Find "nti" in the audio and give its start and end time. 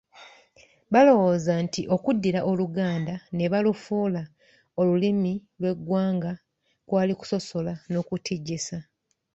1.65-1.81